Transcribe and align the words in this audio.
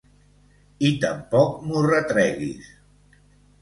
I 0.89 0.91
tampoc 1.05 1.53
m'ho 1.69 1.87
retreguis! 1.91 2.77